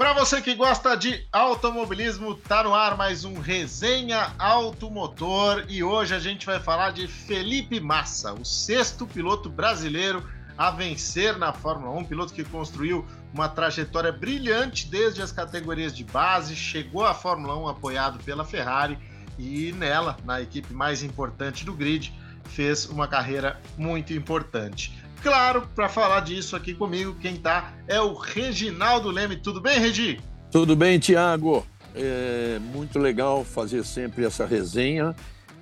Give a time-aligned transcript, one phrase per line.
[0.00, 6.14] Para você que gosta de automobilismo, tá no ar mais um Resenha Automotor e hoje
[6.14, 10.26] a gente vai falar de Felipe Massa, o sexto piloto brasileiro
[10.56, 16.02] a vencer na Fórmula 1, piloto que construiu uma trajetória brilhante desde as categorias de
[16.02, 18.98] base, chegou à Fórmula 1 apoiado pela Ferrari
[19.38, 22.10] e nela, na equipe mais importante do grid,
[22.46, 24.98] fez uma carreira muito importante.
[25.22, 29.36] Claro, para falar disso aqui comigo, quem está é o Reginaldo Leme.
[29.36, 30.18] Tudo bem, Regi?
[30.50, 31.66] Tudo bem, Tiago.
[31.94, 35.14] É muito legal fazer sempre essa resenha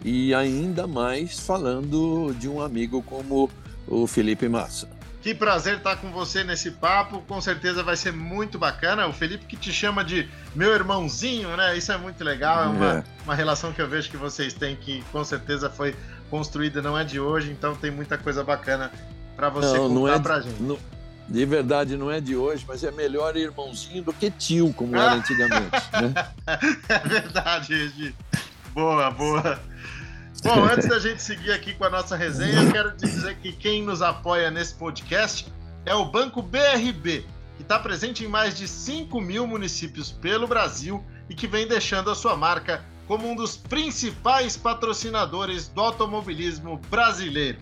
[0.05, 3.50] e ainda mais falando de um amigo como
[3.86, 4.88] o Felipe Massa.
[5.20, 7.20] Que prazer estar com você nesse papo.
[7.27, 9.09] Com certeza vai ser muito bacana.
[9.09, 11.77] O Felipe que te chama de meu irmãozinho, né?
[11.77, 12.64] Isso é muito legal.
[12.64, 13.05] É uma, é.
[13.25, 15.97] uma relação que eu vejo que vocês têm que com certeza foi
[16.30, 17.50] construída, não é de hoje.
[17.50, 18.92] Então tem muita coisa bacana
[19.38, 20.60] para você não, contar não é, pra gente.
[20.60, 20.77] Não,
[21.28, 25.12] de verdade, não é de hoje, mas é melhor irmãozinho do que tio, como era
[25.14, 25.70] antigamente.
[25.92, 26.28] né?
[26.88, 28.16] É verdade, Regi.
[28.75, 29.61] Boa, boa.
[30.42, 33.81] Bom, antes da gente seguir aqui com a nossa resenha, eu quero dizer que quem
[33.84, 35.47] nos apoia nesse podcast
[35.86, 37.25] é o Banco BRB,
[37.56, 42.11] que está presente em mais de 5 mil municípios pelo Brasil e que vem deixando
[42.11, 47.59] a sua marca como um dos principais patrocinadores do automobilismo brasileiro.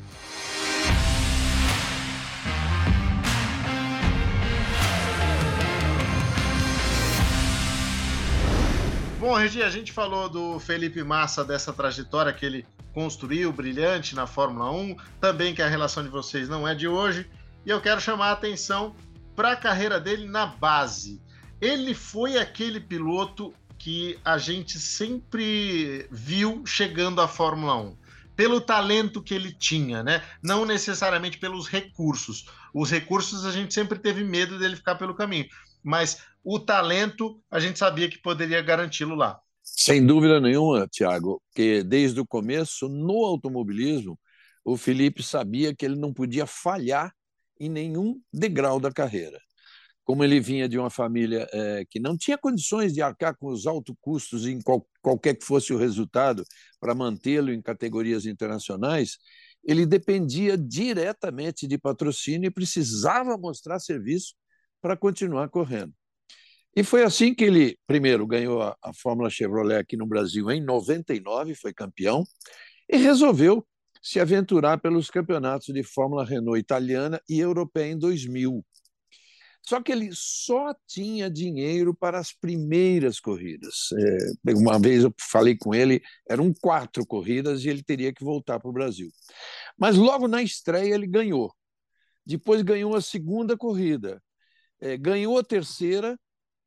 [9.27, 14.24] Bom, Regi, a gente falou do Felipe Massa, dessa trajetória que ele construiu brilhante na
[14.24, 17.28] Fórmula 1, também que a relação de vocês não é de hoje,
[17.64, 18.94] e eu quero chamar a atenção
[19.34, 21.20] para a carreira dele na base.
[21.60, 27.97] Ele foi aquele piloto que a gente sempre viu chegando à Fórmula 1
[28.36, 30.22] pelo talento que ele tinha, né?
[30.41, 32.47] Não necessariamente pelos recursos.
[32.72, 35.48] Os recursos a gente sempre teve medo dele ficar pelo caminho,
[35.82, 39.41] mas o talento a gente sabia que poderia garanti-lo lá.
[39.64, 44.16] Sem dúvida nenhuma, Tiago, que desde o começo, no automobilismo,
[44.65, 47.12] o Felipe sabia que ele não podia falhar
[47.59, 49.41] em nenhum degrau da carreira.
[50.04, 53.66] Como ele vinha de uma família é, que não tinha condições de arcar com os
[53.66, 56.44] altos custos em qual, qualquer que fosse o resultado
[56.78, 59.19] para mantê-lo em categorias internacionais,
[59.65, 64.37] ele dependia diretamente de patrocínio e precisava mostrar serviço
[64.81, 65.93] para continuar correndo.
[66.76, 70.62] E foi assim que ele, primeiro, ganhou a, a Fórmula Chevrolet aqui no Brasil em
[70.62, 72.22] 99, foi campeão,
[72.87, 73.66] e resolveu
[74.03, 78.62] se aventurar pelos campeonatos de Fórmula Renault italiana e europeia em 2000.
[79.62, 83.88] Só que ele só tinha dinheiro para as primeiras corridas.
[83.98, 88.60] É, uma vez eu falei com ele, eram quatro corridas e ele teria que voltar
[88.60, 89.08] para o Brasil.
[89.76, 91.53] Mas logo na estreia ele ganhou.
[92.25, 94.22] Depois ganhou a segunda corrida
[94.81, 96.19] é, ganhou a terceira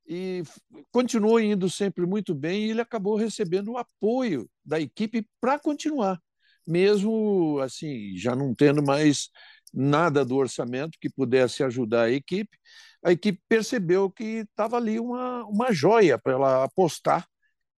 [0.10, 0.44] e
[0.92, 6.20] continuou indo sempre muito bem e ele acabou recebendo o apoio da equipe para continuar,
[6.66, 9.30] mesmo assim, já não tendo mais
[9.72, 12.58] nada do orçamento que pudesse ajudar a equipe,
[13.04, 17.28] a equipe percebeu que estava ali uma, uma joia para ela apostar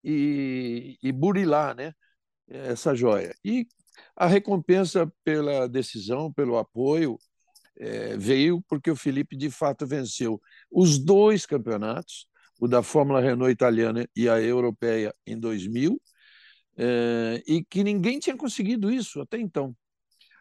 [0.02, 1.92] e, e burilar né,
[2.48, 3.34] essa joia.
[3.44, 3.66] E
[4.16, 7.18] a recompensa pela decisão, pelo apoio,
[7.78, 10.40] é, veio porque o Felipe de fato venceu
[10.70, 12.26] os dois campeonatos,
[12.60, 16.00] o da Fórmula Renault italiana e a europeia em 2000,
[16.76, 19.74] é, e que ninguém tinha conseguido isso até então.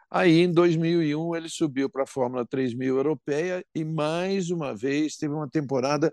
[0.10, 5.34] Aí, em 2001, ele subiu para a Fórmula 3000 europeia e, mais uma vez, teve
[5.34, 6.12] uma temporada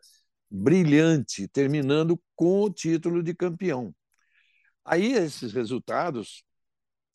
[0.51, 3.93] brilhante, terminando com o título de campeão.
[4.84, 6.45] Aí, esses resultados,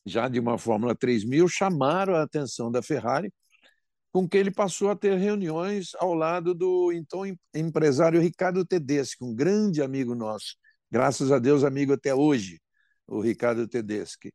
[0.06, 3.34] já de uma Fórmula 3000, chamaram a atenção da Ferrari,
[4.14, 9.34] com que ele passou a ter reuniões ao lado do então empresário Ricardo Tedeschi, um
[9.34, 10.56] grande amigo nosso,
[10.90, 12.62] graças a Deus amigo até hoje,
[13.08, 14.32] o Ricardo Tedeschi.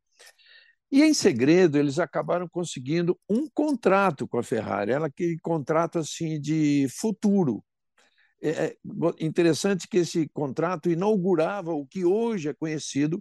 [0.90, 6.40] E em segredo eles acabaram conseguindo um contrato com a Ferrari, ela aquele contrato assim
[6.40, 7.62] de futuro.
[8.42, 8.76] É, é
[9.20, 13.20] interessante que esse contrato inaugurava o que hoje é conhecido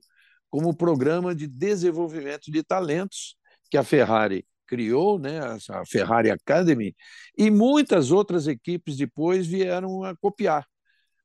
[0.50, 3.38] como o Programa de Desenvolvimento de Talentos
[3.70, 6.96] que a Ferrari criou, né, a Ferrari Academy,
[7.38, 10.68] e muitas outras equipes depois vieram a copiar.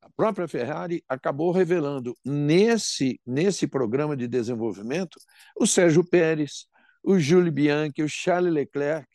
[0.01, 5.19] A própria Ferrari acabou revelando nesse, nesse programa de desenvolvimento
[5.57, 6.67] o Sérgio Pérez,
[7.03, 9.07] o Júlio Bianchi, o Charles Leclerc,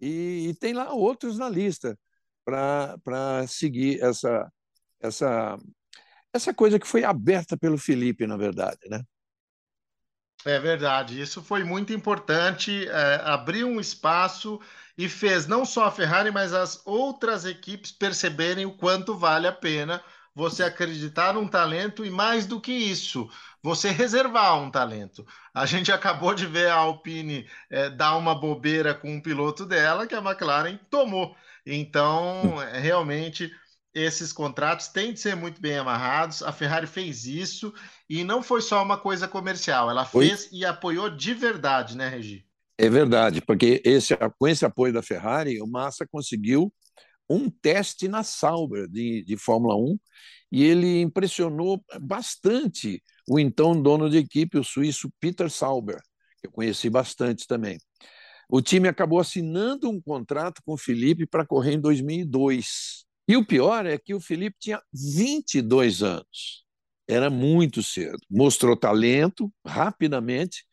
[0.00, 1.98] e, e tem lá outros na lista
[2.44, 4.50] para seguir essa,
[5.00, 5.58] essa,
[6.32, 9.02] essa coisa que foi aberta pelo Felipe, na verdade, né?
[10.44, 14.60] É verdade, isso foi muito importante, é, abrir um espaço
[14.98, 19.52] e fez não só a Ferrari, mas as outras equipes perceberem o quanto vale a
[19.52, 20.02] pena
[20.34, 23.30] você acreditar num talento e mais do que isso,
[23.62, 25.24] você reservar um talento.
[25.54, 30.06] A gente acabou de ver a Alpine é, dar uma bobeira com um piloto dela
[30.06, 31.36] que a McLaren tomou.
[31.64, 33.54] Então, é, realmente,
[33.94, 36.42] esses contratos têm de ser muito bem amarrados.
[36.42, 37.72] A Ferrari fez isso
[38.08, 42.46] e não foi só uma coisa comercial, ela fez e apoiou de verdade, né, Regi?
[42.78, 46.72] É verdade, porque esse, com esse apoio da Ferrari, o Massa conseguiu
[47.28, 49.98] um teste na Sauber de, de Fórmula 1
[50.50, 56.00] e ele impressionou bastante o então dono de equipe, o suíço Peter Sauber,
[56.40, 57.78] que eu conheci bastante também.
[58.48, 63.06] O time acabou assinando um contrato com o Felipe para correr em 2002.
[63.32, 66.66] E o pior é que o Felipe tinha 22 anos.
[67.08, 68.18] Era muito cedo.
[68.30, 70.66] Mostrou talento rapidamente,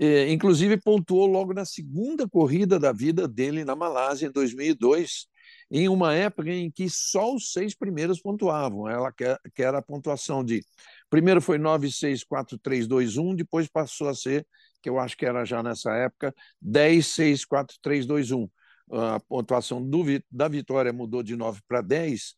[0.00, 5.26] eh, inclusive pontuou logo na segunda corrida da vida dele na Malásia, em 2002,
[5.70, 8.88] em uma época em que só os seis primeiros pontuavam.
[8.88, 10.64] Ela que era a pontuação de.
[11.10, 14.46] Primeiro foi 9, 6, 4, 3, 2, 1, depois passou a ser,
[14.80, 18.48] que eu acho que era já nessa época, 10, 6, 4, 3, 2, 1.
[18.90, 22.34] A pontuação do, da vitória mudou de 9 para 10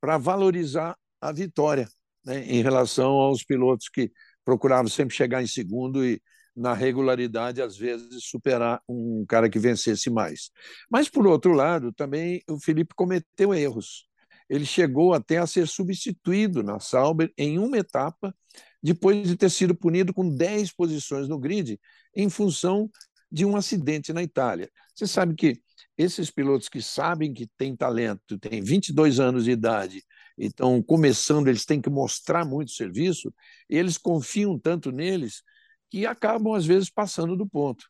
[0.00, 1.88] para valorizar a vitória
[2.24, 4.12] né, em relação aos pilotos que
[4.44, 6.20] procuravam sempre chegar em segundo e
[6.58, 10.50] na regularidade, às vezes, superar um cara que vencesse mais.
[10.90, 14.08] Mas, por outro lado, também o Felipe cometeu erros.
[14.50, 18.34] Ele chegou até a ser substituído na Sauber em uma etapa,
[18.82, 21.78] depois de ter sido punido com 10 posições no grid,
[22.14, 22.90] em função
[23.30, 24.68] de um acidente na Itália.
[24.94, 25.60] Você sabe que
[25.98, 30.04] esses pilotos que sabem que têm talento, têm 22 anos de idade,
[30.38, 33.34] e estão começando, eles têm que mostrar muito serviço,
[33.68, 35.42] eles confiam tanto neles
[35.90, 37.84] que acabam, às vezes, passando do ponto.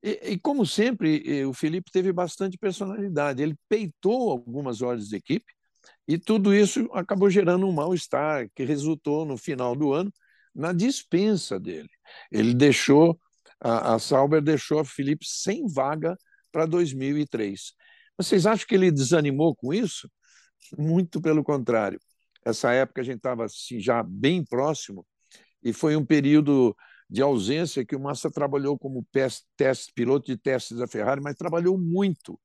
[0.00, 3.42] E, e, como sempre, o Felipe teve bastante personalidade.
[3.42, 5.52] Ele peitou algumas horas de equipe
[6.06, 10.12] e tudo isso acabou gerando um mal-estar que resultou, no final do ano,
[10.54, 11.90] na dispensa dele.
[12.30, 13.18] Ele deixou,
[13.60, 16.16] a, a Sauber deixou o Felipe sem vaga
[16.50, 17.72] para 2003.
[18.16, 20.10] Vocês acham que ele desanimou com isso?
[20.78, 22.00] Muito pelo contrário.
[22.44, 25.06] Essa época a gente estava assim, já bem próximo
[25.62, 26.76] e foi um período
[27.08, 29.06] de ausência que o Massa trabalhou como
[29.94, 32.40] piloto de testes da Ferrari, mas trabalhou muito.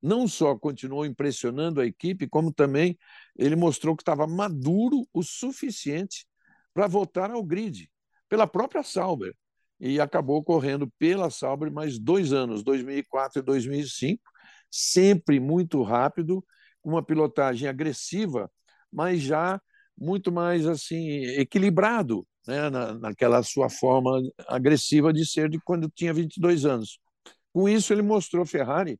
[0.00, 2.96] Não só continuou impressionando a equipe, como também
[3.36, 6.26] ele mostrou que estava maduro o suficiente
[6.72, 7.90] para voltar ao grid,
[8.28, 9.34] pela própria Sauber.
[9.80, 14.22] E acabou correndo pela Sauber mais dois anos, 2004 e 2005,
[14.70, 16.44] sempre muito rápido,
[16.80, 18.50] com uma pilotagem agressiva,
[18.92, 19.60] mas já
[19.96, 26.12] muito mais assim equilibrado né, na, naquela sua forma agressiva de ser de quando tinha
[26.12, 26.98] 22 anos.
[27.52, 28.98] Com isso, ele mostrou Ferrari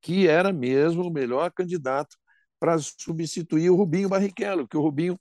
[0.00, 2.16] que era mesmo o melhor candidato
[2.58, 5.18] para substituir o Rubinho Barrichello, que o Rubinho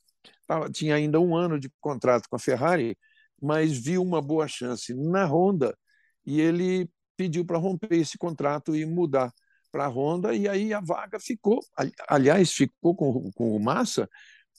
[0.47, 2.97] tava, tinha ainda um ano de contrato com a Ferrari,
[3.41, 5.77] mas viu uma boa chance na Honda
[6.25, 9.33] e ele pediu para romper esse contrato e mudar
[9.71, 11.59] para a Honda, e aí a vaga ficou,
[12.07, 14.09] aliás, ficou com, com o Massa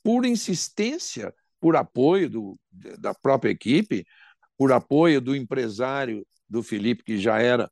[0.04, 2.60] por insistência por apoio do,
[2.98, 4.04] da própria equipe,
[4.56, 7.70] por apoio do empresário do Felipe, que já era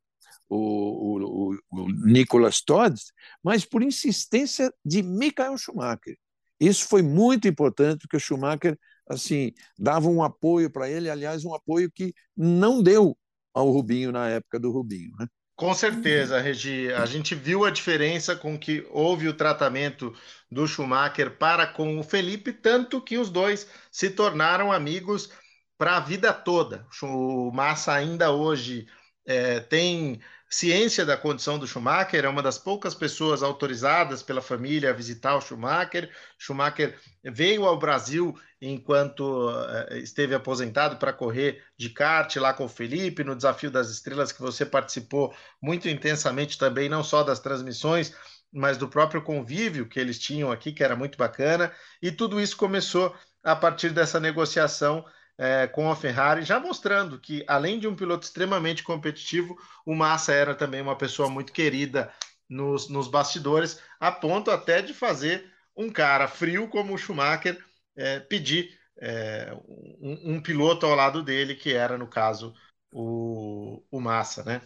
[0.48, 2.98] o, o, o Nicolas Todd,
[3.42, 6.16] mas por insistência de Michael Schumacher.
[6.60, 11.54] Isso foi muito importante, porque o Schumacher assim dava um apoio para ele, aliás, um
[11.54, 13.16] apoio que não deu
[13.52, 15.12] ao Rubinho na época do Rubinho.
[15.18, 15.26] Né?
[15.58, 16.92] Com certeza, Regi.
[16.92, 20.14] A gente viu a diferença com que houve o tratamento
[20.48, 25.30] do Schumacher para com o Felipe, tanto que os dois se tornaram amigos
[25.76, 26.86] para a vida toda.
[27.02, 28.86] O Massa ainda hoje
[29.26, 34.90] é, tem ciência da condição do Schumacher, é uma das poucas pessoas autorizadas pela família
[34.90, 36.08] a visitar o Schumacher.
[36.38, 42.68] Schumacher veio ao Brasil enquanto eh, esteve aposentado para correr de kart lá com o
[42.68, 48.12] Felipe, no Desafio das Estrelas, que você participou muito intensamente também, não só das transmissões,
[48.52, 51.72] mas do próprio convívio que eles tinham aqui, que era muito bacana.
[52.02, 55.04] E tudo isso começou a partir dessa negociação
[55.36, 60.32] é, com a Ferrari, já mostrando que, além de um piloto extremamente competitivo, o Massa
[60.32, 62.12] era também uma pessoa muito querida
[62.48, 67.64] nos, nos bastidores, a ponto até de fazer um cara frio como o Schumacher
[67.98, 69.52] é, pedir é,
[70.00, 72.54] um, um, piloto ao lado dele, que era, no caso,
[72.92, 74.62] o, o Massa, né?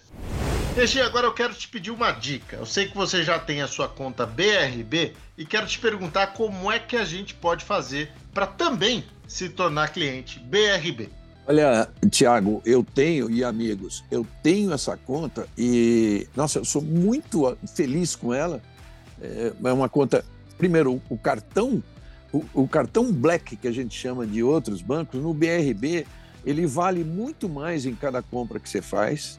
[0.77, 2.57] Regi, agora eu quero te pedir uma dica.
[2.57, 6.71] Eu sei que você já tem a sua conta BRB e quero te perguntar como
[6.71, 11.11] é que a gente pode fazer para também se tornar cliente BRB.
[11.47, 17.59] Olha, Tiago, eu tenho, e amigos, eu tenho essa conta e, nossa, eu sou muito
[17.75, 18.62] feliz com ela.
[19.21, 20.25] É, é uma conta,
[20.57, 21.83] primeiro, o cartão,
[22.33, 26.07] o, cartão Black, que a gente chama de outros bancos, no BRB,
[26.45, 29.39] ele vale muito mais em cada compra que você faz.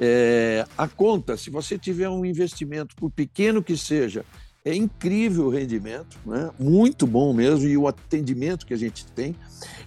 [0.00, 4.24] É, a conta, se você tiver um investimento, por pequeno que seja,
[4.64, 6.50] é incrível o rendimento, né?
[6.58, 9.36] muito bom mesmo, e o atendimento que a gente tem.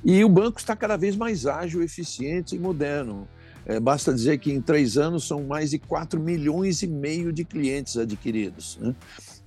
[0.03, 3.27] E o banco está cada vez mais ágil, eficiente e moderno.
[3.65, 7.43] É, basta dizer que em três anos são mais de 4 milhões e meio de
[7.43, 8.93] clientes adquiridos, né?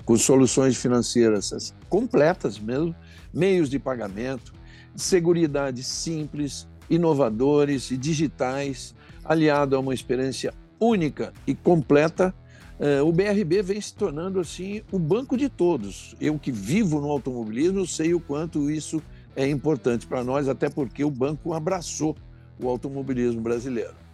[0.08, 2.96] Com soluções financeiras completas mesmo,
[3.30, 4.54] meios de pagamento,
[4.96, 12.34] seguridade simples, inovadores e digitais, aliado a uma experiência única e completa
[12.80, 16.14] é, o BRB vem se tornando assim o banco de todos.
[16.18, 19.02] Eu que vivo no automobilismo sei o quanto isso
[19.36, 22.16] é importante para nós, até porque o banco abraçou
[22.58, 24.07] o automobilismo brasileiro.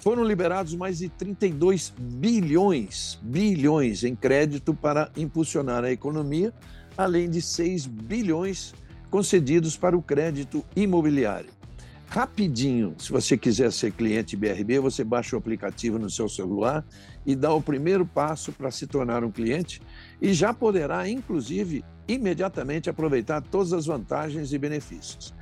[0.00, 6.52] Foram liberados mais de 32 bilhões, bilhões em crédito para impulsionar a economia,
[6.96, 8.74] além de 6 bilhões
[9.10, 11.50] concedidos para o crédito imobiliário.
[12.08, 16.84] Rapidinho, se você quiser ser cliente BRB, você baixa o aplicativo no seu celular
[17.26, 19.82] e dá o primeiro passo para se tornar um cliente
[20.22, 25.34] e já poderá, inclusive, imediatamente aproveitar todas as vantagens e benefícios.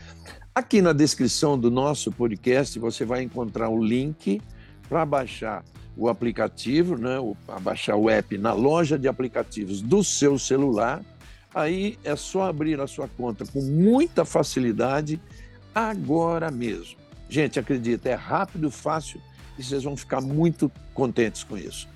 [0.54, 4.42] Aqui na descrição do nosso podcast você vai encontrar o link
[4.86, 5.64] para baixar
[5.96, 7.16] o aplicativo, né,
[7.46, 11.02] para baixar o app na loja de aplicativos do seu celular.
[11.54, 15.18] Aí é só abrir a sua conta com muita facilidade
[15.74, 16.98] agora mesmo.
[17.30, 19.22] Gente, acredita, é rápido, fácil
[19.58, 21.88] e vocês vão ficar muito contentes com isso.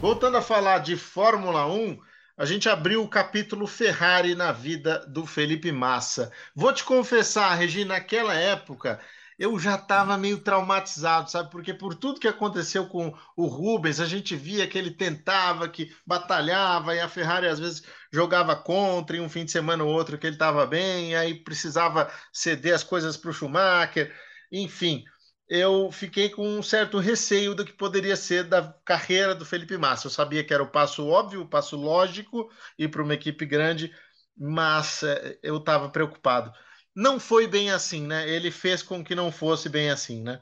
[0.00, 1.96] Voltando a falar de Fórmula 1,
[2.36, 6.32] a gente abriu o capítulo Ferrari na vida do Felipe Massa.
[6.54, 9.00] Vou te confessar, Regina, naquela época
[9.38, 11.50] eu já estava meio traumatizado, sabe?
[11.50, 15.92] Porque por tudo que aconteceu com o Rubens, a gente via que ele tentava, que
[16.06, 20.16] batalhava, e a Ferrari às vezes jogava contra, em um fim de semana ou outro
[20.16, 24.14] que ele estava bem, aí precisava ceder as coisas para o Schumacher,
[24.50, 25.04] enfim
[25.54, 30.06] eu fiquei com um certo receio do que poderia ser da carreira do Felipe Massa.
[30.06, 33.94] Eu sabia que era o passo óbvio, o passo lógico ir para uma equipe grande,
[34.34, 36.50] mas é, eu estava preocupado.
[36.96, 38.26] Não foi bem assim, né?
[38.26, 40.40] Ele fez com que não fosse bem assim, né?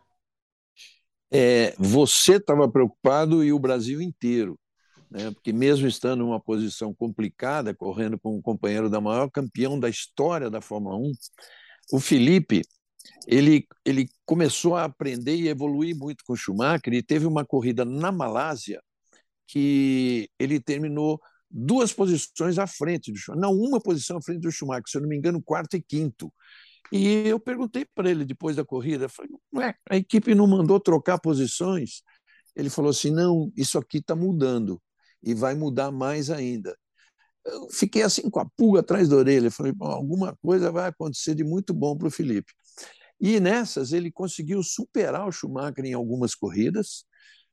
[1.29, 4.57] É, você estava preocupado e o Brasil inteiro,
[5.11, 5.33] né?
[5.33, 9.88] Porque mesmo estando em uma posição complicada, correndo com um companheiro da maior campeão da
[9.88, 11.12] história da Fórmula 1,
[11.95, 12.62] o Felipe
[13.26, 17.85] ele, ele começou a aprender e evoluir muito com o Schumacher e teve uma corrida
[17.85, 18.83] na Malásia
[19.47, 24.52] que ele terminou duas posições à frente do Schumacher, não, uma posição à frente do
[24.52, 26.33] Schumacher, se eu não me engano, quarto e quinto.
[26.93, 31.19] E eu perguntei para ele depois da corrida, falei, ué, a equipe não mandou trocar
[31.19, 32.02] posições?
[32.55, 34.81] Ele falou assim, não, isso aqui está mudando
[35.23, 36.76] e vai mudar mais ainda.
[37.45, 41.45] Eu fiquei assim com a pulga atrás da orelha, falei, alguma coisa vai acontecer de
[41.45, 42.52] muito bom para o Felipe.
[43.21, 47.05] E nessas ele conseguiu superar o Schumacher em algumas corridas,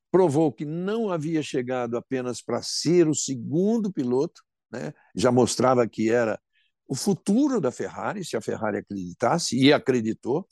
[0.09, 4.93] provou que não havia chegado apenas para ser o segundo piloto, né?
[5.15, 6.39] já mostrava que era
[6.87, 10.47] o futuro da Ferrari, se a Ferrari acreditasse, e acreditou.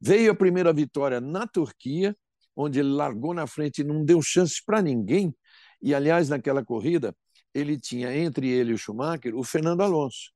[0.00, 2.16] Veio a primeira vitória na Turquia,
[2.56, 5.32] onde ele largou na frente e não deu chance para ninguém.
[5.80, 7.14] E, aliás, naquela corrida,
[7.54, 10.32] ele tinha entre ele e o Schumacher o Fernando Alonso.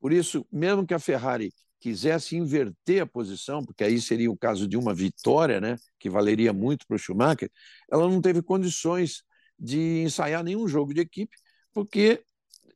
[0.00, 1.52] Por isso, mesmo que a Ferrari
[1.84, 6.50] quisesse inverter a posição, porque aí seria o caso de uma vitória, né, que valeria
[6.50, 7.50] muito para o Schumacher,
[7.92, 9.22] ela não teve condições
[9.58, 11.36] de ensaiar nenhum jogo de equipe,
[11.74, 12.24] porque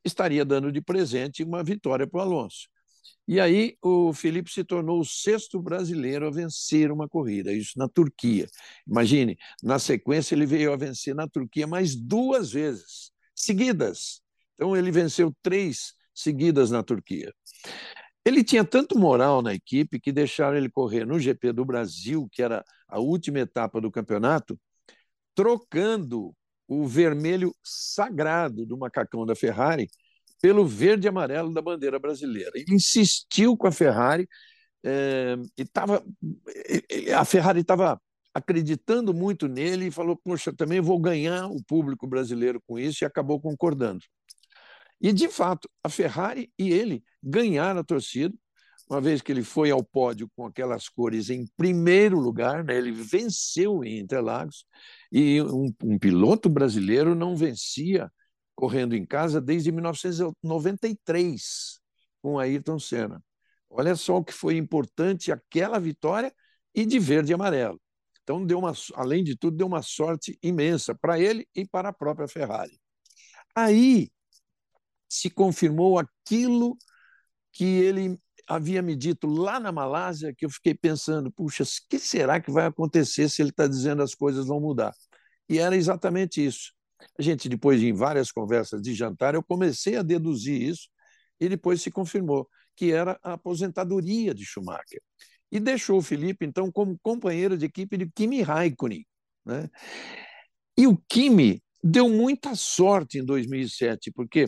[0.05, 2.69] estaria dando de presente uma vitória para o Alonso.
[3.27, 7.89] E aí o Felipe se tornou o sexto brasileiro a vencer uma corrida, isso na
[7.89, 8.47] Turquia.
[8.87, 14.21] Imagine, na sequência ele veio a vencer na Turquia mais duas vezes, seguidas.
[14.53, 17.33] Então ele venceu três seguidas na Turquia.
[18.25, 22.43] Ele tinha tanto moral na equipe que deixaram ele correr no GP do Brasil, que
[22.43, 24.59] era a última etapa do campeonato,
[25.33, 26.33] trocando
[26.67, 29.89] o vermelho sagrado do macacão da Ferrari
[30.41, 32.51] pelo verde e amarelo da bandeira brasileira.
[32.55, 34.27] Ele insistiu com a Ferrari
[34.83, 36.03] é, e tava,
[37.17, 37.99] a Ferrari estava
[38.33, 43.05] acreditando muito nele e falou: Poxa, também vou ganhar o público brasileiro com isso, e
[43.05, 44.01] acabou concordando.
[45.01, 48.35] E, de fato, a Ferrari e ele ganharam a torcida,
[48.89, 52.75] uma vez que ele foi ao pódio com aquelas cores em primeiro lugar, né?
[52.75, 54.65] ele venceu em Interlagos,
[55.11, 58.11] e um, um piloto brasileiro não vencia
[58.55, 61.79] correndo em casa desde 1993,
[62.21, 63.23] com Ayrton Senna.
[63.69, 66.33] Olha só o que foi importante aquela vitória
[66.73, 67.79] e de verde e amarelo.
[68.23, 71.93] Então, deu uma, além de tudo, deu uma sorte imensa para ele e para a
[71.93, 72.79] própria Ferrari.
[73.55, 74.09] Aí
[75.09, 76.77] se confirmou aquilo
[77.51, 81.99] que ele havia me dito lá na Malásia, que eu fiquei pensando, puxa, o que
[81.99, 84.93] será que vai acontecer se ele está dizendo as coisas vão mudar?
[85.47, 86.73] E era exatamente isso.
[87.17, 90.89] A gente, depois de várias conversas de jantar, eu comecei a deduzir isso
[91.39, 95.01] e depois se confirmou que era a aposentadoria de Schumacher
[95.51, 99.05] e deixou o Felipe, então, como companheiro de equipe de Kimi Raikkonen.
[99.45, 99.69] Né?
[100.77, 104.45] E o Kimi deu muita sorte em 2007, porque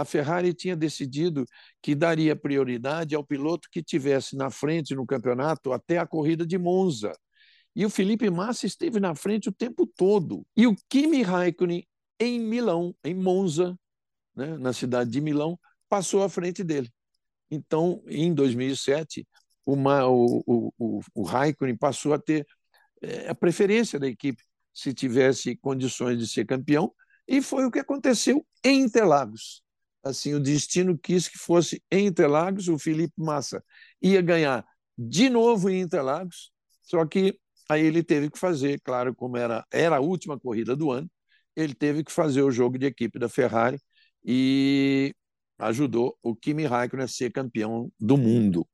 [0.00, 1.44] a Ferrari tinha decidido
[1.82, 6.58] que daria prioridade ao piloto que tivesse na frente no campeonato até a corrida de
[6.58, 7.12] Monza.
[7.74, 10.44] E o Felipe Massa esteve na frente o tempo todo.
[10.56, 11.86] E o Kimi Raikkonen,
[12.18, 13.78] em Milão, em Monza,
[14.34, 16.90] né, na cidade de Milão, passou à frente dele.
[17.50, 19.26] Então, em 2007,
[19.64, 22.46] uma, o, o, o, o Raikkonen passou a ter
[23.02, 26.92] é, a preferência da equipe se tivesse condições de ser campeão,
[27.26, 29.62] e foi o que aconteceu em Interlagos.
[30.02, 33.62] Assim, o destino quis que fosse em Interlagos, o Felipe Massa
[34.00, 34.64] ia ganhar
[34.96, 36.50] de novo em Interlagos,
[36.82, 37.38] só que
[37.68, 41.10] aí ele teve que fazer, claro, como era, era a última corrida do ano,
[41.54, 43.78] ele teve que fazer o jogo de equipe da Ferrari
[44.24, 45.14] e
[45.58, 48.66] ajudou o Kimi Raikkonen a ser campeão do mundo.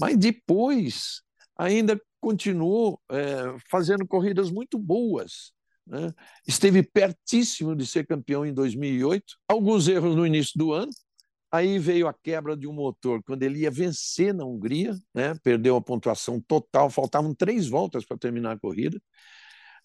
[0.00, 1.22] Mas depois
[1.56, 5.52] ainda continuou é, fazendo corridas muito boas.
[5.88, 6.12] Né?
[6.46, 9.24] Esteve pertíssimo de ser campeão em 2008.
[9.48, 10.90] Alguns erros no início do ano.
[11.50, 15.34] Aí veio a quebra de um motor quando ele ia vencer na Hungria, né?
[15.42, 19.00] perdeu a pontuação total, faltavam três voltas para terminar a corrida.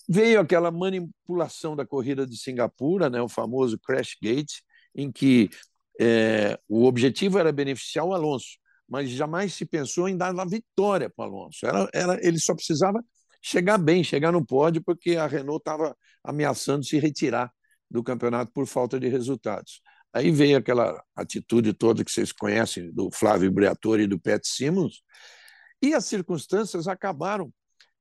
[0.10, 3.22] Veio aquela manipulação da corrida de Singapura, né?
[3.22, 4.62] o famoso crash gate,
[4.93, 5.50] em que
[5.98, 11.10] é, o objetivo era beneficiar o Alonso mas jamais se pensou em dar a vitória
[11.10, 11.65] para o Alonso.
[11.65, 13.03] Era, era, ele só precisava
[13.43, 17.51] chegar bem, chegar no pódio, porque a Renault estava ameaçando se retirar
[17.91, 19.81] do campeonato por falta de resultados.
[20.13, 25.03] Aí veio aquela atitude toda que vocês conhecem do Flávio Briatore e do Pat Simmons,
[25.81, 27.51] e as circunstâncias acabaram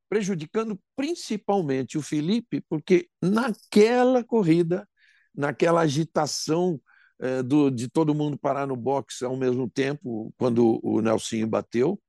[0.08, 4.86] prejudicando principalmente o Felipe, porque naquela corrida,
[5.34, 6.80] naquela agitação
[7.18, 12.00] é, do, de todo mundo parar no box ao mesmo tempo, quando o Nelsinho bateu.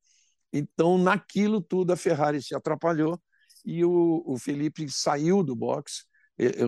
[0.53, 3.19] Então, naquilo tudo, a Ferrari se atrapalhou
[3.65, 6.05] e o, o Felipe saiu do box.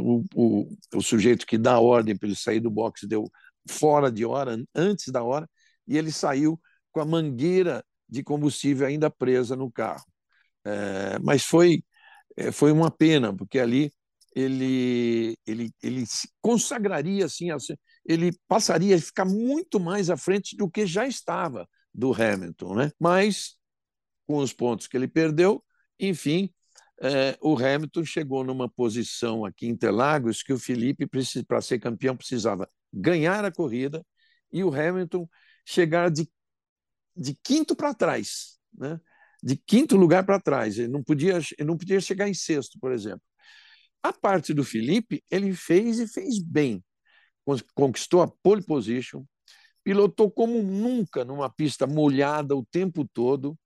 [0.01, 3.29] O, o, o sujeito que dá ordem para ele sair do box deu
[3.69, 5.49] fora de hora, antes da hora,
[5.87, 6.59] e ele saiu
[6.91, 10.05] com a mangueira de combustível ainda presa no carro.
[10.63, 11.83] É, mas foi,
[12.37, 13.91] é, foi uma pena, porque ali
[14.35, 17.47] ele, ele, ele se consagraria assim,
[18.05, 22.91] ele passaria a ficar muito mais à frente do que já estava do Hamilton, né?
[22.99, 23.57] Mas
[24.25, 25.63] com os pontos que ele perdeu,
[25.99, 26.49] enfim,
[27.01, 31.07] é, o Hamilton chegou numa posição aqui em Interlagos que o Felipe,
[31.47, 34.05] para ser campeão, precisava ganhar a corrida
[34.51, 35.27] e o Hamilton
[35.65, 36.29] chegar de,
[37.15, 38.99] de quinto para trás, né?
[39.43, 40.77] de quinto lugar para trás.
[40.77, 43.21] Ele não, podia, ele não podia chegar em sexto, por exemplo.
[44.01, 46.83] A parte do Felipe, ele fez e fez bem
[47.73, 49.23] conquistou a pole position,
[49.83, 53.57] pilotou como nunca numa pista molhada o tempo todo,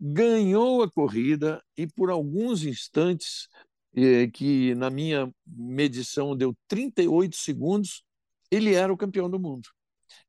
[0.00, 3.48] ganhou a corrida e por alguns instantes,
[3.94, 8.02] eh, que na minha medição deu 38 segundos,
[8.50, 9.68] ele era o campeão do mundo.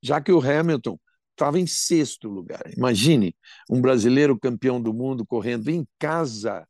[0.02, 0.98] Já que o Hamilton
[1.38, 2.62] estava em sexto lugar.
[2.76, 3.36] Imagine
[3.70, 6.68] um brasileiro campeão do mundo correndo em casa,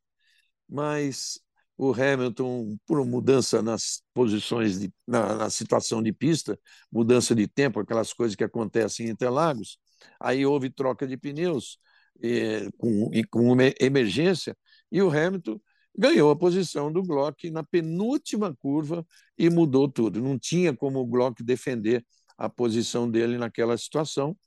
[0.68, 1.40] mas
[1.78, 6.60] o Hamilton, por mudança nas posições, de, na, na, situação de pista,
[6.92, 9.78] mudança de tempo, aquelas coisas que acontecem em Interlagos,
[10.20, 11.80] aí houve troca de pneus
[12.22, 14.56] eh, com, com uma emergência,
[14.92, 15.60] e o Hamilton
[15.98, 19.06] ganhou a posição do Glock na penúltima curva
[19.38, 20.22] e mudou tudo.
[20.22, 22.06] Não tinha como o Glock defender
[22.38, 24.38] a posição dele naquela situação,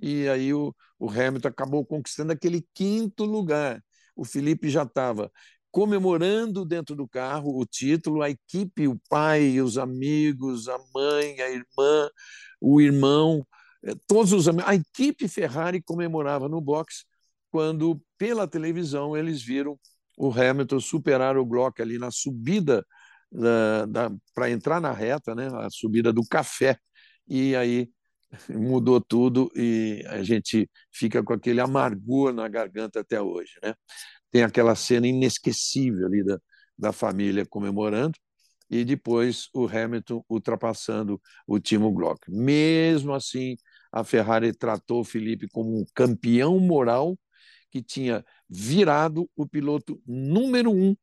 [0.00, 3.82] e aí o, o Hamilton acabou conquistando aquele quinto lugar.
[4.14, 5.30] O Felipe já estava
[5.70, 11.50] comemorando dentro do carro o título, a equipe, o pai, os amigos, a mãe, a
[11.50, 12.08] irmã,
[12.60, 13.46] o irmão,
[13.84, 17.04] eh, todos os a equipe Ferrari comemorava no box
[17.56, 19.80] quando pela televisão eles viram
[20.14, 22.84] o Hamilton superar o Glock ali na subida
[24.34, 26.76] para entrar na reta, né, a subida do café
[27.26, 27.88] e aí
[28.50, 33.72] mudou tudo e a gente fica com aquele amargor na garganta até hoje, né?
[34.30, 36.38] tem aquela cena inesquecível ali da,
[36.78, 38.18] da família comemorando,
[38.68, 42.20] e depois o Hamilton ultrapassando o Timo Glock.
[42.30, 43.56] Mesmo assim,
[43.90, 47.16] a Ferrari tratou o Felipe como um campeão moral
[47.76, 50.96] que tinha virado o piloto número um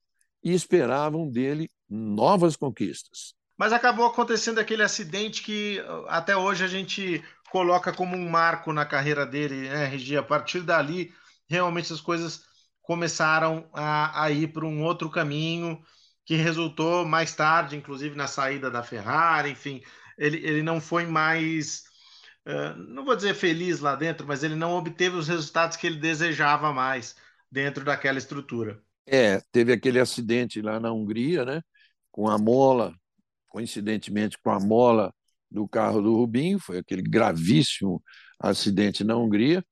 [0.44, 3.36] e esperavam dele novas conquistas.
[3.58, 8.86] Mas acabou acontecendo aquele acidente que até hoje a gente coloca como um marco na
[8.86, 10.18] carreira dele, né, Regi?
[10.18, 11.14] A partir dali,
[11.48, 12.42] realmente as coisas
[12.82, 15.80] começaram a, a ir para um outro caminho
[16.26, 19.82] que resultou mais tarde, inclusive na saída da Ferrari, enfim,
[20.18, 21.93] ele, ele não foi mais, uh,
[22.90, 26.74] não vou dizer feliz lá dentro, mas ele não obteve os resultados que ele desejava
[26.74, 27.16] mais
[27.52, 28.82] dentro daquela estrutura.
[29.06, 31.62] É, teve aquele acidente lá na Hungria, né,
[32.12, 32.94] com a mola,
[33.48, 35.14] coincidentemente com a mola
[35.50, 38.02] do carro do Rubinho, foi aquele gravíssimo
[38.40, 39.64] acidente na Hungria,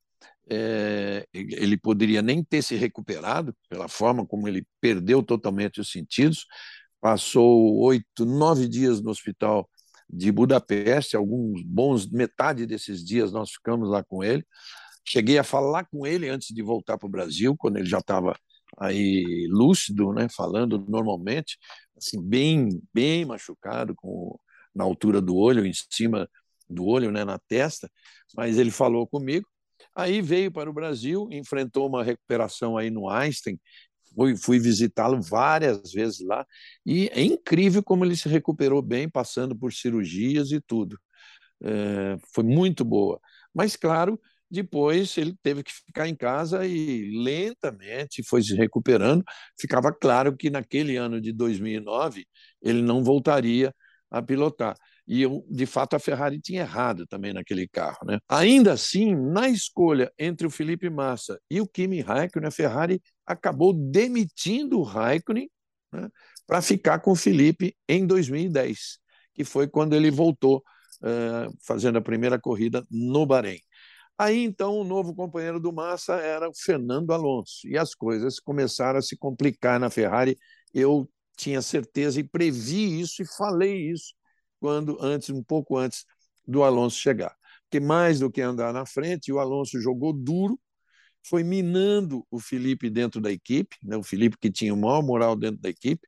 [0.49, 6.45] é, ele poderia nem ter se recuperado pela forma como ele perdeu totalmente os sentidos.
[6.99, 9.69] Passou oito, nove dias no hospital
[10.11, 14.45] de Budapeste, alguns bons, metade desses dias nós ficamos lá com ele.
[15.07, 18.37] Cheguei a falar com ele antes de voltar para o Brasil, quando ele já estava
[18.77, 21.57] aí lúcido, né, falando normalmente,
[21.97, 24.37] assim bem, bem machucado, com
[24.73, 26.29] na altura do olho, em cima
[26.69, 27.89] do olho, né, na testa.
[28.35, 29.45] Mas ele falou comigo
[29.95, 33.59] Aí veio para o Brasil, enfrentou uma recuperação aí no Einstein,
[34.15, 36.45] fui, fui visitá-lo várias vezes lá,
[36.85, 40.97] e é incrível como ele se recuperou bem, passando por cirurgias e tudo.
[41.63, 43.19] É, foi muito boa.
[43.53, 44.19] Mas, claro,
[44.49, 49.23] depois ele teve que ficar em casa e lentamente foi se recuperando.
[49.59, 52.25] Ficava claro que naquele ano de 2009
[52.61, 53.73] ele não voltaria
[54.09, 54.75] a pilotar.
[55.07, 57.99] E, de fato, a Ferrari tinha errado também naquele carro.
[58.05, 58.19] Né?
[58.29, 63.73] Ainda assim, na escolha entre o Felipe Massa e o Kimi Raikkonen, a Ferrari acabou
[63.73, 65.49] demitindo o Raikkonen
[65.91, 66.07] né,
[66.47, 68.99] para ficar com o Felipe em 2010,
[69.33, 70.63] que foi quando ele voltou
[71.01, 73.59] uh, fazendo a primeira corrida no Bahrein.
[74.17, 78.99] Aí então o novo companheiro do Massa era o Fernando Alonso e as coisas começaram
[78.99, 80.37] a se complicar na Ferrari.
[80.71, 84.13] Eu tinha certeza e previ isso e falei isso
[84.61, 86.05] quando antes, um pouco antes
[86.47, 87.35] do Alonso chegar.
[87.63, 90.59] Porque mais do que andar na frente, o Alonso jogou duro,
[91.27, 93.97] foi minando o Felipe dentro da equipe, né?
[93.97, 96.07] o Felipe que tinha o maior moral dentro da equipe,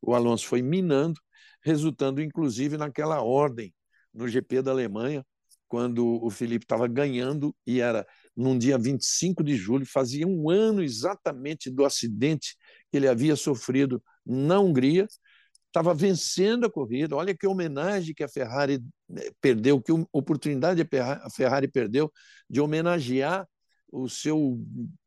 [0.00, 1.20] o Alonso foi minando,
[1.62, 3.72] resultando inclusive naquela ordem
[4.12, 5.24] no GP da Alemanha,
[5.68, 10.82] quando o Felipe estava ganhando e era num dia 25 de julho, fazia um ano
[10.82, 12.56] exatamente do acidente
[12.90, 15.06] que ele havia sofrido na Hungria,
[15.70, 17.16] estava vencendo a corrida.
[17.16, 22.12] Olha que homenagem que a Ferrari né, perdeu, que oportunidade a Ferrari perdeu
[22.48, 23.46] de homenagear
[23.92, 24.60] o seu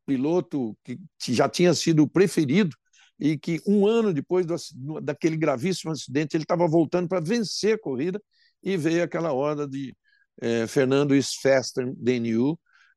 [0.06, 0.98] piloto que
[1.32, 2.76] já tinha sido preferido
[3.18, 7.78] e que um ano depois do, daquele gravíssimo acidente ele estava voltando para vencer a
[7.78, 8.20] corrida
[8.62, 9.96] e veio aquela ordem de
[10.40, 11.86] eh, Fernando is faster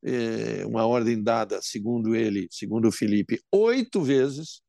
[0.03, 4.62] eh, uma ordem dada, segundo ele, segundo o Felipe, oito vezes,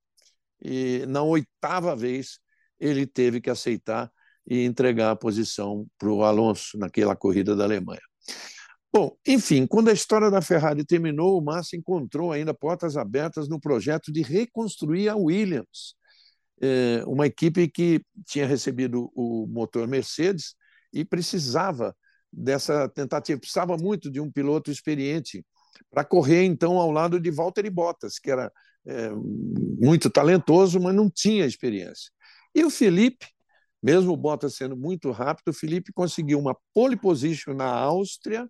[0.62, 2.38] e na oitava vez
[2.78, 4.10] ele teve que aceitar
[4.46, 8.00] e entregar a posição para o Alonso naquela corrida da Alemanha.
[8.92, 13.60] Bom, enfim, quando a história da Ferrari terminou, o Massa encontrou ainda portas abertas no
[13.60, 15.94] projeto de reconstruir a Williams,
[16.60, 20.54] é, uma equipe que tinha recebido o motor Mercedes
[20.92, 21.94] e precisava
[22.32, 25.44] dessa tentativa, precisava muito de um piloto experiente
[25.90, 28.50] para correr então ao lado de Valtteri Bottas, que era
[28.86, 29.10] é,
[29.80, 32.10] muito talentoso, mas não tinha experiência.
[32.54, 33.26] E o Felipe,
[33.82, 38.48] mesmo o Bottas sendo muito rápido, o Felipe conseguiu uma pole position na Áustria,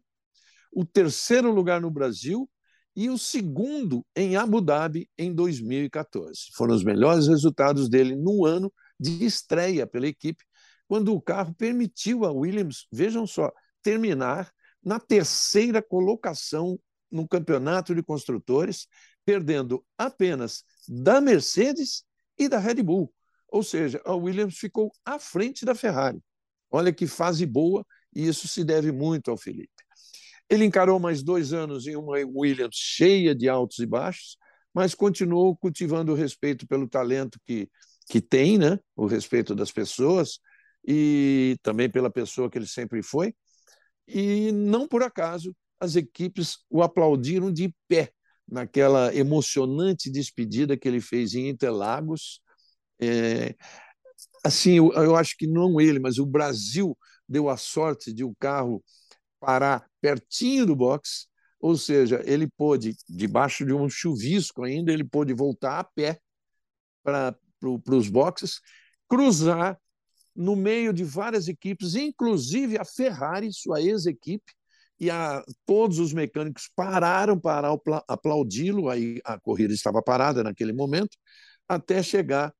[0.72, 2.48] o terceiro lugar no Brasil
[2.94, 6.50] e o segundo em Abu Dhabi em 2014.
[6.54, 10.42] Foram os melhores resultados dele no ano de estreia pela equipe,
[10.88, 14.50] quando o carro permitiu a Williams, vejam só, terminar
[14.82, 16.78] na terceira colocação
[17.10, 18.86] no campeonato de construtores,
[19.24, 22.04] perdendo apenas da Mercedes
[22.38, 23.12] e da Red Bull.
[23.48, 26.22] Ou seja, a Williams ficou à frente da Ferrari.
[26.70, 27.84] Olha que fase boa,
[28.14, 29.72] e isso se deve muito ao Felipe.
[30.48, 34.36] Ele encarou mais dois anos em uma Williams cheia de altos e baixos,
[34.74, 37.68] mas continuou cultivando o respeito pelo talento que,
[38.08, 38.78] que tem, né?
[38.96, 40.38] o respeito das pessoas,
[40.86, 43.34] e também pela pessoa que ele sempre foi.
[44.06, 48.10] E não por acaso as equipes o aplaudiram de pé
[48.50, 52.40] naquela emocionante despedida que ele fez em Interlagos,
[53.00, 53.54] é,
[54.44, 56.96] assim, eu, eu acho que não ele, mas o Brasil
[57.28, 58.82] deu a sorte de o carro
[59.40, 61.28] parar pertinho do box,
[61.60, 66.20] ou seja, ele pôde, debaixo de um chuvisco ainda, ele pôde voltar a pé
[67.02, 68.60] para pro, os boxes,
[69.08, 69.78] cruzar
[70.34, 74.52] no meio de várias equipes, inclusive a Ferrari, sua ex-equipe,
[75.00, 78.88] e a, todos os mecânicos pararam para aplaudi-lo.
[78.88, 81.16] Aí a corrida estava parada naquele momento,
[81.68, 82.52] até chegar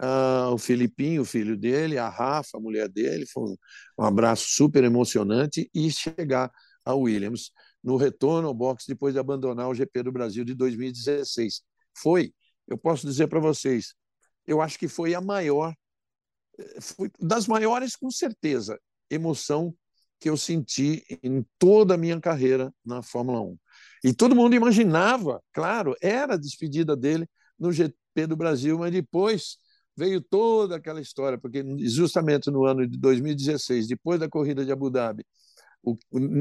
[0.00, 3.26] uh, o Filipinho, o filho dele, a Rafa, a mulher dele.
[3.26, 3.50] Foi
[3.98, 6.50] um, abraço super emocionante e chegar
[6.84, 7.50] a Williams
[7.82, 11.62] no retorno ao boxe depois de abandonar o GP do Brasil de 2016.
[11.96, 12.32] Foi,
[12.66, 13.94] eu posso dizer para vocês,
[14.46, 15.74] eu acho que foi a maior,
[16.80, 18.78] foi das maiores com certeza,
[19.10, 19.74] emoção
[20.18, 23.58] que eu senti em toda a minha carreira na Fórmula 1.
[24.04, 27.28] E todo mundo imaginava, claro, era a despedida dele
[27.58, 29.58] no GP do Brasil, mas depois
[29.96, 34.90] veio toda aquela história, porque justamente no ano de 2016, depois da corrida de Abu
[34.90, 35.24] Dhabi,
[35.82, 35.96] o,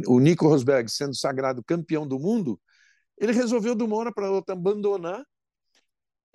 [0.07, 2.59] o Nico Rosberg sendo sagrado campeão do mundo,
[3.17, 5.23] ele resolveu de uma hora para outra abandonar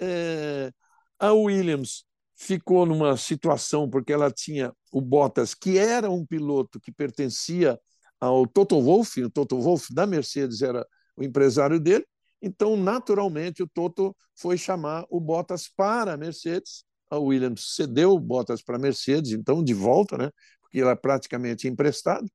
[0.00, 0.72] é,
[1.18, 2.04] a Williams.
[2.34, 7.78] Ficou numa situação porque ela tinha o Bottas, que era um piloto que pertencia
[8.18, 12.06] ao Toto Wolff, o Toto Wolff da Mercedes era o empresário dele,
[12.40, 18.62] então naturalmente o Toto foi chamar o Bottas para a Mercedes, a Williams cedeu Bottas
[18.62, 22.26] para a Mercedes, então de volta, né, porque ela é praticamente emprestado,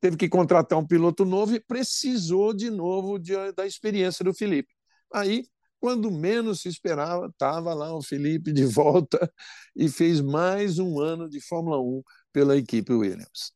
[0.00, 4.72] teve que contratar um piloto novo e precisou de novo de, da experiência do Felipe.
[5.12, 5.44] Aí
[5.80, 9.32] quando menos se esperava, estava lá o Felipe de volta
[9.74, 13.52] e fez mais um ano de Fórmula 1 pela equipe Williams.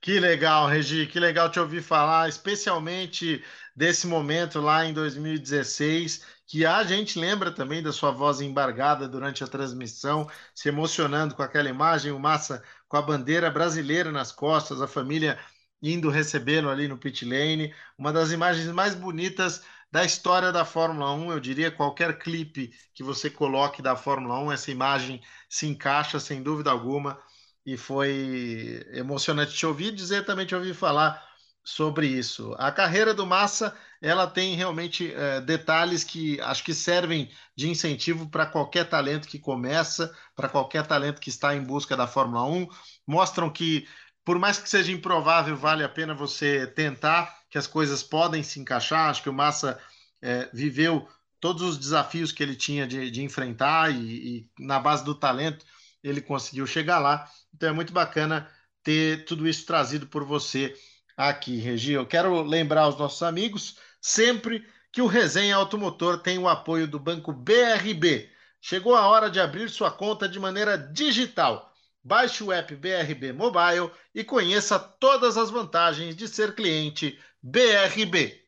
[0.00, 3.42] Que legal, Regi, que legal te ouvir falar, especialmente
[3.74, 9.42] desse momento lá em 2016, que a gente lembra também da sua voz embargada durante
[9.42, 14.80] a transmissão, se emocionando com aquela imagem, o Massa com a bandeira brasileira nas costas,
[14.80, 15.38] a família
[15.82, 21.12] indo recebê-lo ali no pit lane, uma das imagens mais bonitas da história da Fórmula
[21.12, 26.18] 1, eu diria qualquer clipe que você coloque da Fórmula 1, essa imagem se encaixa
[26.20, 27.20] sem dúvida alguma
[27.64, 31.24] e foi emocionante te ouvir dizer também te ouvir falar
[31.64, 32.54] sobre isso.
[32.58, 38.28] A carreira do Massa, ela tem realmente é, detalhes que acho que servem de incentivo
[38.28, 42.68] para qualquer talento que começa, para qualquer talento que está em busca da Fórmula 1,
[43.06, 43.86] mostram que
[44.26, 48.58] por mais que seja improvável, vale a pena você tentar, que as coisas podem se
[48.58, 49.08] encaixar.
[49.08, 49.80] Acho que o Massa
[50.20, 55.04] é, viveu todos os desafios que ele tinha de, de enfrentar e, e, na base
[55.04, 55.64] do talento
[56.02, 57.30] ele conseguiu chegar lá.
[57.54, 58.50] Então é muito bacana
[58.82, 60.74] ter tudo isso trazido por você
[61.16, 61.92] aqui, Regi.
[61.92, 66.98] Eu quero lembrar aos nossos amigos sempre que o Resenha Automotor tem o apoio do
[66.98, 68.30] Banco BRB.
[68.60, 71.72] Chegou a hora de abrir sua conta de maneira digital.
[72.02, 78.46] Baixe o app BRB Mobile e conheça todas as vantagens de ser cliente BRB.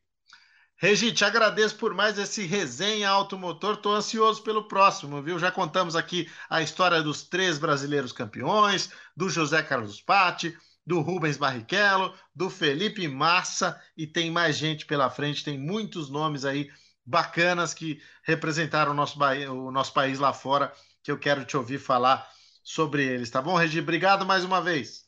[0.80, 3.74] Regi, te agradeço por mais esse resenha automotor.
[3.74, 5.36] Estou ansioso pelo próximo, viu?
[5.36, 10.56] Já contamos aqui a história dos três brasileiros campeões, do José Carlos Patti,
[10.88, 15.44] do Rubens Barrichello, do Felipe Massa e tem mais gente pela frente.
[15.44, 16.70] Tem muitos nomes aí
[17.04, 19.18] bacanas que representaram o nosso,
[19.52, 20.72] o nosso país lá fora
[21.02, 22.26] que eu quero te ouvir falar
[22.62, 23.80] sobre eles, tá bom, Regi?
[23.80, 25.04] Obrigado mais uma vez.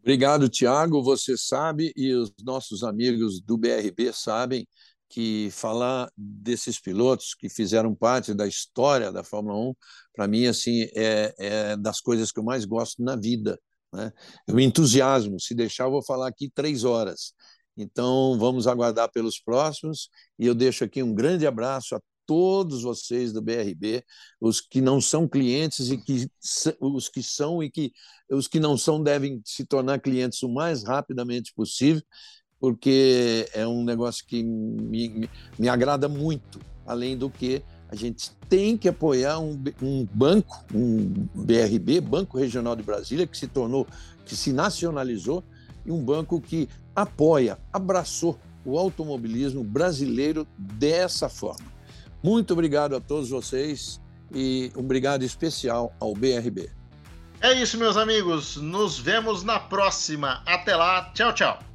[0.00, 1.02] Obrigado, Tiago.
[1.02, 4.66] Você sabe e os nossos amigos do BRB sabem
[5.06, 9.74] que falar desses pilotos que fizeram parte da história da Fórmula 1,
[10.14, 13.58] para mim, assim, é, é, das coisas que eu mais gosto na vida.
[13.94, 14.12] Né?
[14.48, 15.40] Me entusiasmo.
[15.40, 17.32] Se deixar, eu vou falar aqui três horas.
[17.76, 20.08] Então, vamos aguardar pelos próximos.
[20.38, 24.02] E eu deixo aqui um grande abraço a todos vocês do BRB,
[24.40, 26.26] os que não são clientes e que
[26.80, 27.92] os que são e que
[28.30, 32.02] os que não são devem se tornar clientes o mais rapidamente possível,
[32.58, 36.58] porque é um negócio que me, me, me agrada muito.
[36.86, 37.62] Além do que
[37.94, 43.38] a gente tem que apoiar um, um banco, um BRB, Banco Regional de Brasília, que
[43.38, 43.86] se tornou,
[44.26, 45.42] que se nacionalizou,
[45.86, 51.72] e um banco que apoia, abraçou o automobilismo brasileiro dessa forma.
[52.22, 54.00] Muito obrigado a todos vocês
[54.34, 56.70] e um obrigado especial ao BRB.
[57.40, 58.56] É isso, meus amigos.
[58.56, 60.42] Nos vemos na próxima.
[60.46, 61.12] Até lá.
[61.12, 61.73] Tchau, tchau.